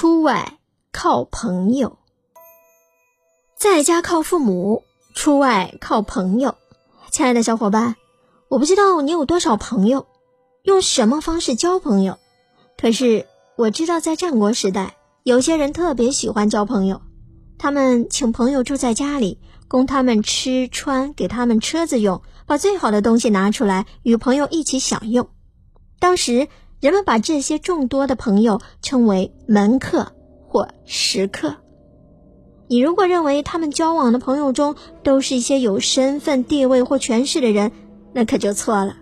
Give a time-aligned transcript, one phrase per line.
[0.00, 0.56] 出外
[0.92, 1.98] 靠朋友，
[3.54, 4.82] 在家靠父母，
[5.14, 6.54] 出外靠朋友。
[7.10, 7.96] 亲爱的小伙伴，
[8.48, 10.06] 我不知道你有多少朋友，
[10.62, 12.16] 用什么方式交朋友。
[12.78, 13.26] 可是
[13.58, 17.02] 我知道，在战国时代，有些人特别喜欢交朋友，
[17.58, 19.38] 他们请朋友住在家里，
[19.68, 25.28] 供他们吃穿，给他们车子用，把最好的东西拿出来与朋友一起享用。
[25.98, 26.48] 当时。
[26.80, 30.10] 人们把这些众多的朋友称为门客
[30.48, 31.54] 或食客。
[32.68, 37.70] 你如果认为他们交往的朋友中都是一些有身份地位或权势的人，
[38.14, 38.96] 那可就错了。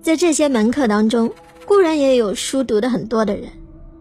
[0.00, 1.32] 在这些门客当中，
[1.66, 3.50] 固然也有书读的很多的人，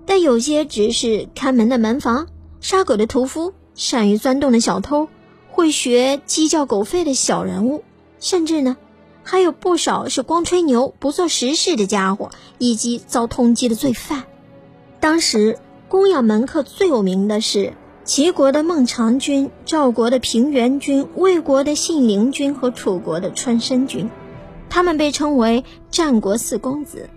[0.05, 2.27] 但有些只是看门的门房、
[2.59, 5.07] 杀狗的屠夫、善于钻洞的小偷、
[5.49, 7.83] 会学鸡叫狗吠的小人物，
[8.19, 8.77] 甚至呢。
[9.23, 14.23] 还有不少是光吹牛不做实事的家伙，以及遭通缉的罪犯。
[14.99, 15.57] 当时
[15.87, 24.09] 供养门客最有名的是齐国的孟尝君、赵国的平原君、魏国的信陵君和楚国的春申君，
[24.69, 27.09] 他们被称为战国四公子。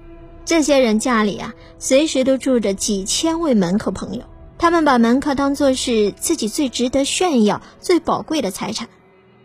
[0.45, 4.25] 这些人家里啊，随时都住着几千位门客朋友，
[4.59, 8.89] 他们把门客当作是自己最值得炫耀、最宝贵的财产。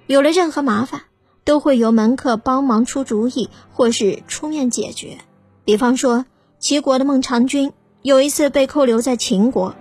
[0.08, 1.04] 有了任何麻烦。
[1.50, 5.18] 都会由门客帮忙出主意，或是出面解决。
[5.66, 6.26] 比方说，
[6.60, 9.74] 齐国的孟尝君有一次被扣留在秦国，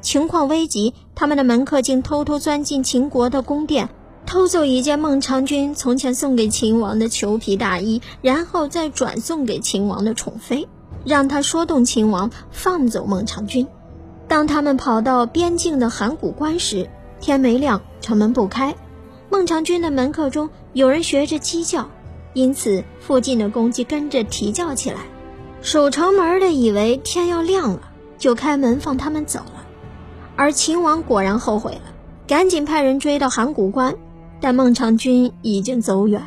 [0.00, 3.88] 情况危急，他们的门客竟偷偷钻进秦国的宫殿，
[4.24, 10.68] 偷走一件孟尝君从前送给秦王的裘皮大衣，然后再转送给秦王的宠妃，
[11.04, 13.66] 让他说动秦王放走孟尝君。
[14.28, 16.88] 当他们跑到边境的函谷关时，
[17.18, 18.76] 天没亮，城门不开。
[19.28, 21.88] 孟尝君的门客中有人学着鸡叫，
[22.34, 24.98] 因此附近的公鸡跟着啼叫起来。
[25.62, 27.80] 守城门的以为天要亮了，
[28.18, 29.66] 就开门放他们走了。
[30.36, 31.94] 而秦王果然后悔了，
[32.26, 33.96] 赶紧派人追到函谷关，
[34.38, 36.22] 但孟尝君已经走远。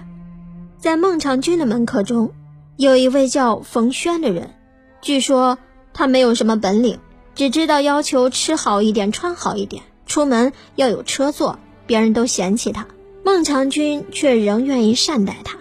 [0.79, 2.31] 在孟尝君的门客中，
[2.75, 4.55] 有一位叫冯轩的人，
[4.99, 5.59] 据说
[5.93, 6.97] 他没有什么本领，
[7.35, 11.59] 只知道要求吃好一点、穿好一点，出门要有车坐。
[11.85, 12.87] 别人都嫌弃他，
[13.31, 15.59] 孟尝君却仍愿意善待他。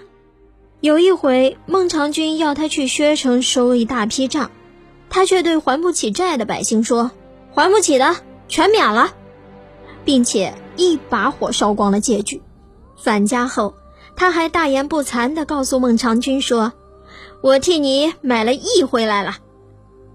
[0.81, 4.51] 有一回，孟尝君要他去薛城收一大批账，
[5.11, 7.11] 他却对还不起债的百姓说
[7.53, 8.17] ：“还不起的
[8.49, 9.12] 全免了，
[10.07, 12.41] 并且一把火烧光了借据。”
[12.97, 13.75] 返家后，
[14.17, 16.73] 他还大言不惭地告诉孟尝君说
[17.43, 19.37] ：“我替你买了义回来了。”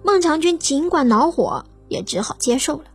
[0.03, 2.85] 孟尝君尽管恼火，也只好接受了。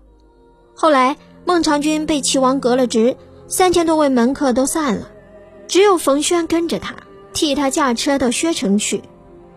[0.74, 1.16] 后来。
[1.44, 3.16] 孟尝君被齐王革了职，
[3.50, 5.08] 三千多位门客都散了，
[5.68, 6.94] 只有冯轩跟着他，
[7.32, 9.02] 替他驾车到薛城去。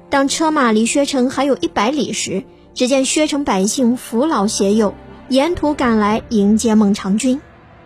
[0.09, 4.94] 当车马离薛城还有一百里时，只见薛城百姓扶老携幼，
[5.28, 7.41] 沿途赶来迎接孟尝君。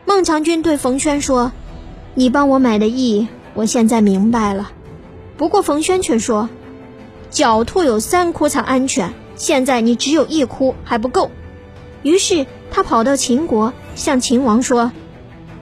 [0.06, 1.52] 孟尝君对冯轩说
[2.14, 4.72] ：“你帮我买的义，我现在明白了。”
[5.38, 6.50] 不过冯轩却说
[7.32, 11.32] ：“狡兔有三窟才安全，现在你只有一窟还不够。”
[12.04, 13.74] 于是他跑到秦国。
[13.96, 14.92] 向秦王说：“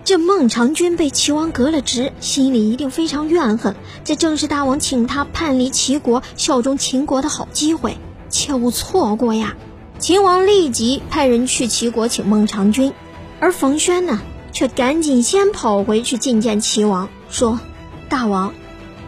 [0.05, 3.73] 这孟尝君被齐王革了职，心里一定非常怨恨。
[4.03, 7.97] 这正是大王请他叛离齐国，效忠秦国的好机会，
[8.29, 9.55] 切勿错过呀！”
[9.99, 12.91] 秦王立即派人去齐国请孟尝君，
[13.39, 14.21] 而冯轩呢，
[14.51, 17.61] 却赶紧先跑回去觐见齐王，说
[18.09, 18.53] ：“大王，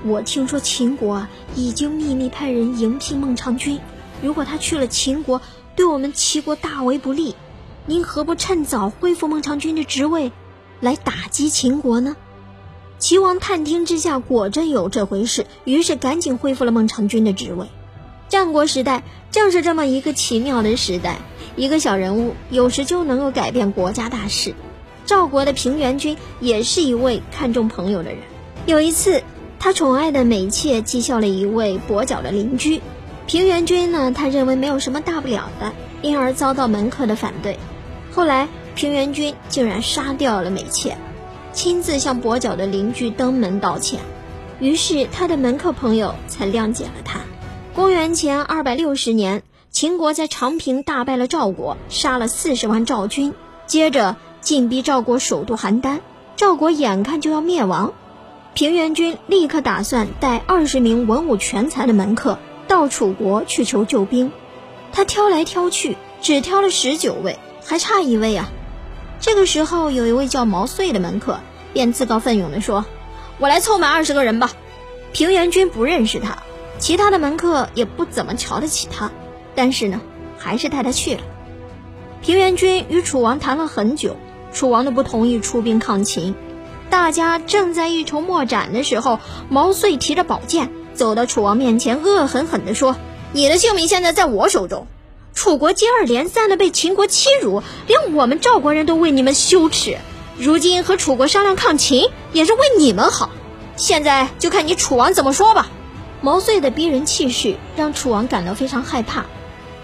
[0.05, 3.81] 我听说秦国已经秘密派人迎聘孟尝君，
[4.21, 5.41] 如果他去了秦国，
[5.75, 7.35] 对我们齐国大为不利。”
[7.85, 10.31] 您何不趁早恢复孟尝君的职位，
[10.79, 12.15] 来打击秦国呢？
[12.97, 17.67] 齐王探听之下，果真有这回事，于是赶紧恢复了孟尝君的职位。
[18.29, 21.17] 战国时代正是这么一个奇妙的时代，
[21.55, 24.55] 一个小人物有时就能够改变国家大事。
[25.05, 28.19] 赵国的平原君也是一位看重朋友的人。
[28.65, 29.21] 有一次，
[29.59, 32.81] 他宠爱的美妾讥笑了一位跛脚的邻居，
[33.27, 37.59] 平原君呢，他认为没有什么大不了的，因而遭到门客的反对。
[38.11, 40.97] 后来，平原君竟然杀掉了美妾，
[41.53, 44.01] 亲自向跛脚的邻居登门道歉，
[44.59, 47.21] 于是他的门客朋友才谅解了他。
[47.73, 53.33] 公元前二百六十年，秦国在长平大败了赵国，杀了四十万赵军，
[53.65, 55.99] 接着进逼赵国首都邯郸，
[56.35, 57.93] 赵国眼看就要灭亡，
[58.55, 64.33] 平原君立刻打算带二十名文武全才的门客到楚国去求救兵，
[64.91, 67.39] 他挑来挑去，只挑了十九位。
[67.67, 68.51] 还差一位啊！
[69.19, 71.39] 这个时候，有一位叫毛遂的门客
[71.73, 72.85] 便自告奋勇地说
[73.39, 74.51] ：“我来凑满二十个人吧。”
[75.13, 76.37] 平原君不认识他，
[76.77, 79.11] 其他的门客也不怎么瞧得起他，
[79.55, 80.01] 但是呢，
[80.37, 81.21] 还是带他去了。
[82.21, 84.17] 平原君与楚王谈了很久，
[84.51, 86.35] 楚王都不同意出兵抗秦。
[86.89, 89.19] 大家正在一筹莫展的时候，
[89.49, 92.95] 毛遂提着宝剑走到楚王面前，恶狠狠地说
[93.31, 94.87] ：“你的性命现在在我手中。
[95.35, 99.97] 楚国接二连三的被秦国欺辱，连我们赵国人都为你们羞耻。
[100.37, 103.29] 如今和楚国商量抗秦，也是为你们好。
[103.75, 105.67] 现在就看你楚王怎么说吧。”
[106.21, 109.25] 毛遂的逼人气势让楚王感到非常害怕。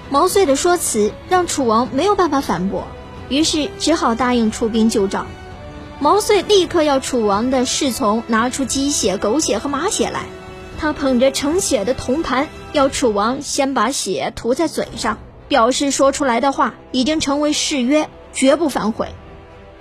[0.10, 2.88] 毛遂的说辞让楚王没有办法反驳，
[3.30, 5.28] 于是只好答应出兵救赵。
[6.00, 10.24] 毛遂立刻要楚王的侍从拿出鸡血、狗血和马血来，
[10.80, 15.20] 他捧着盛血的铜盘，要楚王先把血涂在嘴上，
[15.52, 19.10] 表示说出来的话已经成为誓约，绝不反悔。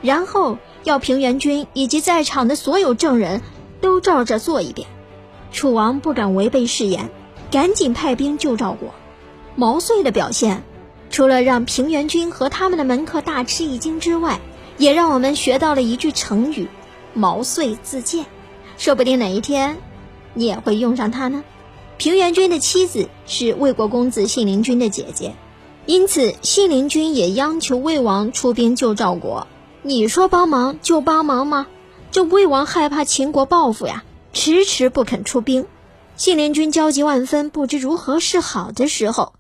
[0.03, 3.41] 然后要平原君以及在场的所有证人
[3.81, 4.89] 都照着做一遍。
[5.53, 7.09] 楚王不敢违背誓言，
[7.53, 8.93] 赶紧派兵救赵国。
[9.55, 10.65] 毛遂的表现，
[11.09, 14.41] 除了让平原君和他们的门客大吃一惊之外，
[14.77, 16.67] 也让我们学到了一句成语
[17.15, 18.27] “毛遂自荐”，
[18.77, 19.77] 说不定哪一天
[20.35, 21.45] 你也会用上它呢。
[21.97, 25.37] 平原君的妻子是魏国公子信陵君的姐姐，
[25.91, 29.49] 因此信陵君也央求魏王出兵救赵国。
[29.83, 31.67] 你说帮忙就帮忙吗？
[32.13, 35.67] 这魏王害怕秦国报复呀，迟迟不肯出兵。
[36.15, 39.33] 信陵君焦急万分，不知如何是好的时候，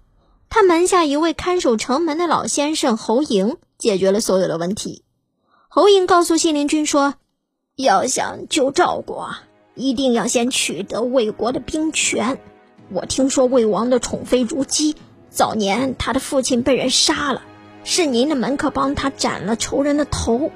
[0.48, 5.04] 他门下一位看守城门的老先生侯嬴解决了所有的问题。
[5.68, 7.14] 侯嬴告诉信陵君说
[7.78, 9.36] ：“要想救赵国，
[9.76, 12.40] 一定要先取得魏国的兵权。
[12.90, 14.96] 我听说魏王的宠妃如姬，
[15.30, 17.42] 早年他的父亲被人杀了，
[17.84, 20.50] 是您的门客帮他斩了仇人的头。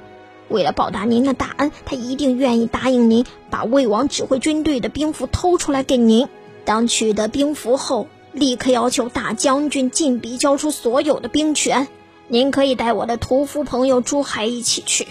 [0.49, 6.27] 为了报答您的大恩，他一定愿意答应您，把魏王指挥军队的兵符偷出来给您。
[6.65, 11.87] 当取得兵符后，立刻要求大将军晋鄙交出所有的兵权。”
[12.27, 15.07] 您可以带我的屠夫朋友朱海一起去。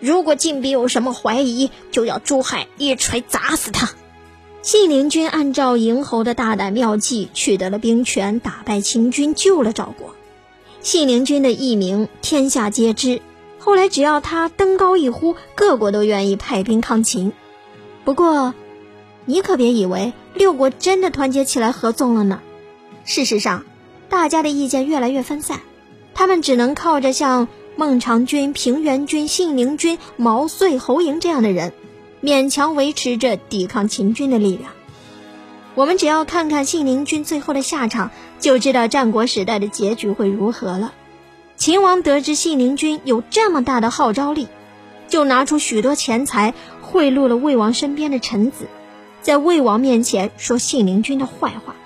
[0.00, 3.90] 如果晋鄙有什么怀疑，就要朱海一锤砸死他。
[4.68, 10.14] 信陵君按照嬴侯的大胆妙计，取得了兵权，打败秦军，救了赵国。
[10.82, 13.22] 信陵君的艺名天下皆知。
[13.58, 17.32] 后来只要他登高一呼，各国都愿意派兵抗秦。
[18.04, 18.52] 不过，
[19.24, 22.42] 你可别以为六国真的团结起来合纵了呢。
[23.06, 23.64] 事实上，
[24.10, 25.60] 大家的意见越来越分散。
[26.12, 31.72] 他们只能靠着像孟尝君、平原君、信陵君、毛遂、侯嬴这样的人，
[32.22, 34.72] 勉强维持着抵抗秦军的力量。
[35.74, 40.92] 我们只要看看信陵君最后的下场，就知道战国时代的结局会如何了。
[41.56, 44.48] 秦王得知信陵君有这么大的号召力，
[45.08, 48.66] 就拿出许多钱财贿赂了魏王身边的臣子，
[49.22, 51.76] 在魏王面前说信陵君的坏话。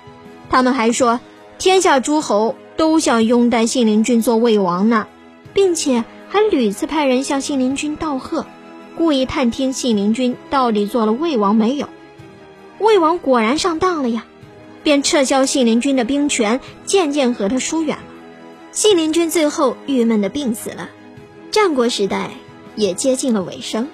[0.49, 1.19] 他们还说，
[1.57, 2.55] 天下诸侯。
[2.75, 5.05] 都想拥戴信陵君做魏王呢，
[5.53, 8.47] 并且还屡次派人向信陵君道贺，
[8.97, 11.89] 故意探听信陵君到底做了魏王没有。
[12.79, 14.25] 魏王果然上当了呀，
[14.83, 18.03] 便撤销信陵君的兵权，渐渐和他疏远了。
[18.71, 20.89] 信陵君最后郁闷的病死了，
[21.51, 22.31] 战国时代
[22.75, 23.87] 也接近了尾声。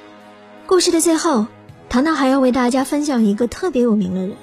[0.66, 1.48] 故事的最后，
[1.90, 4.34] 糖糖还要为大家分享一个特别有名的人。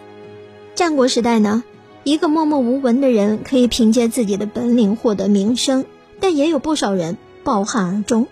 [0.75, 1.65] 战国时代呢？
[2.05, 5.87] 一个默默无闻的人可以凭借自己的本领获得名声，
[6.21, 8.29] 但也有不少人抱憾而终。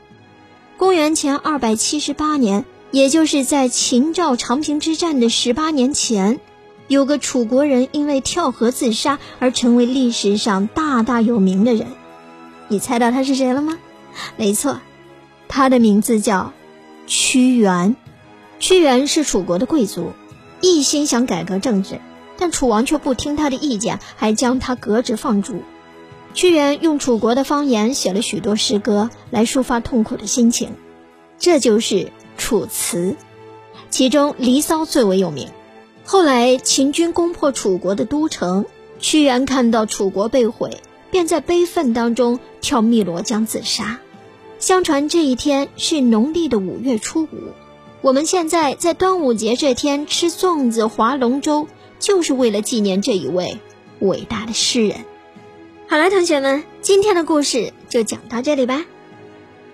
[0.76, 6.40] 公元前二百七十八年，也就是在秦赵长平之战的十八年前，
[6.88, 11.86] 有个楚国人因为跳河自杀而成为历史上大大有名的人。
[12.66, 13.78] 你猜到他是谁了吗？
[14.36, 14.80] 没错，
[15.46, 16.52] 他的名字叫
[17.06, 17.94] 屈原。
[18.58, 20.12] 屈原是楚国的贵族，
[20.60, 22.00] 一心想改革政治。
[22.36, 25.62] 但楚王却不听他的意见，还将他革职放逐。
[26.34, 30.72] 屈原用楚国的方言写了许多诗歌来抒发痛苦的心情，
[31.38, 31.94] 这就是
[32.36, 33.12] 《楚辞》，
[33.88, 35.48] 其中《离骚》最为有名。
[36.04, 38.66] 后来秦军攻破楚国的都城，
[38.98, 40.78] 屈原看到楚国被毁，
[41.10, 44.00] 便在悲愤当中跳汨罗江自杀。
[44.58, 47.52] 相传这一天是农历的五月初五，
[48.02, 51.68] 我们现在在端午节这天吃粽子、划龙舟。
[52.00, 53.58] 就是为了纪念这一位
[54.00, 55.06] 伟大的诗人。
[55.94, 58.84] 好了，同学们，今天的故事就讲到这里吧。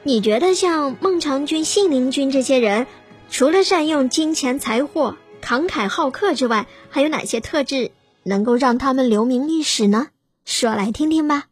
[0.03, 2.87] 你觉得像孟尝君、信陵君这些人，
[3.31, 7.91] 除了善用金钱财货、慷慨好客之外，还有哪些特质
[8.23, 10.09] 能够让他们留名历史呢？
[10.45, 11.45] 说来听听吧。